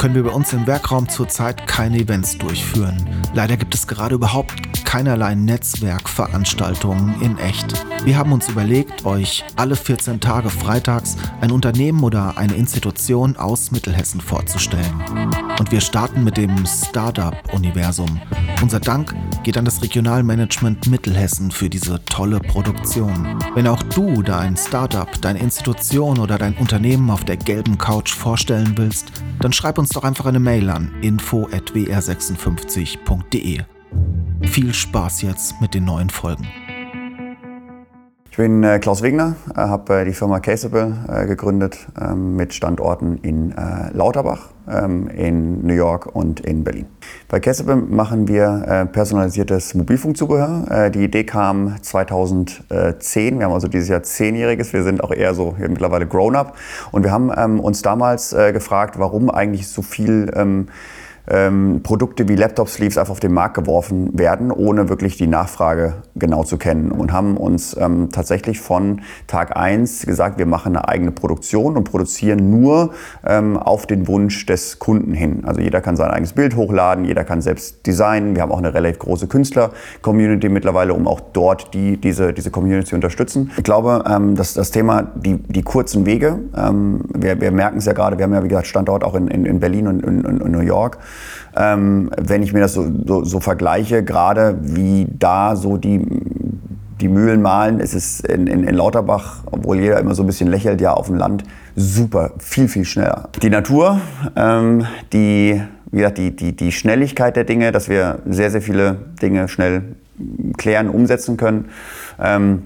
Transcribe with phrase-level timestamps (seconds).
[0.00, 2.96] können wir bei uns im Werkraum zurzeit keine Events durchführen.
[3.34, 7.86] Leider gibt es gerade überhaupt keinerlei Netzwerkveranstaltungen in echt.
[8.04, 13.70] Wir haben uns überlegt, euch alle 14 Tage freitags ein Unternehmen oder eine Institution aus
[13.70, 15.00] Mittelhessen vorzustellen.
[15.60, 18.20] Und wir starten mit dem Startup-Universum.
[18.60, 23.38] Unser Dank geht an das Regionalmanagement Mittelhessen für diese tolle Produktion.
[23.54, 28.72] Wenn auch du dein Startup, deine Institution oder dein Unternehmen auf der gelben Couch vorstellen
[28.74, 33.60] willst, dann schreib uns doch einfach eine Mail an info@wr56.de.
[34.50, 36.44] Viel Spaß jetzt mit den neuen Folgen.
[38.32, 43.18] Ich bin äh, Klaus Wegner, äh, habe äh, die Firma Caseable gegründet ähm, mit Standorten
[43.18, 43.54] in
[43.92, 46.86] Lauterbach, ähm, in New York und in Berlin.
[47.28, 50.90] Bei Caseable machen wir personalisiertes Mobilfunkzubehör.
[50.90, 53.38] die Idee kam 2010.
[53.38, 54.72] Wir haben also dieses Jahr zehnjähriges.
[54.72, 56.56] Wir sind auch eher so mittlerweile grown-up.
[56.90, 60.28] Und wir haben ähm, uns damals gefragt, warum eigentlich so viel
[61.30, 66.44] ähm, Produkte wie Laptop-Sleeves einfach auf den Markt geworfen werden, ohne wirklich die Nachfrage genau
[66.44, 66.90] zu kennen.
[66.90, 71.84] Und haben uns ähm, tatsächlich von Tag 1 gesagt, wir machen eine eigene Produktion und
[71.84, 72.90] produzieren nur
[73.24, 75.44] ähm, auf den Wunsch des Kunden hin.
[75.44, 78.34] Also jeder kann sein eigenes Bild hochladen, jeder kann selbst designen.
[78.34, 82.90] Wir haben auch eine relativ große Künstler-Community mittlerweile, um auch dort die, diese, diese Community
[82.90, 83.52] zu unterstützen.
[83.56, 87.84] Ich glaube, ähm, dass das Thema, die, die kurzen Wege, ähm, wir, wir merken es
[87.84, 90.24] ja gerade, wir haben ja wie gesagt Standort auch in, in, in Berlin und in,
[90.24, 90.98] in New York.
[91.56, 96.04] Ähm, wenn ich mir das so, so, so vergleiche, gerade wie da so die,
[97.00, 100.48] die Mühlen malen, ist es in, in, in Lauterbach, obwohl jeder immer so ein bisschen
[100.48, 101.44] lächelt, ja auf dem Land,
[101.76, 103.28] super, viel, viel schneller.
[103.42, 104.00] Die Natur,
[104.36, 105.60] ähm, die,
[105.90, 109.96] wie gesagt, die, die, die Schnelligkeit der Dinge, dass wir sehr, sehr viele Dinge schnell
[110.56, 111.66] klären, umsetzen können.
[112.20, 112.64] Ähm,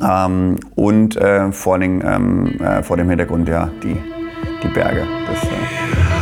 [0.00, 3.96] ähm, und äh, vor, den, ähm, äh, vor dem Hintergrund ja die,
[4.62, 5.06] die Berge.
[5.26, 6.21] Das, äh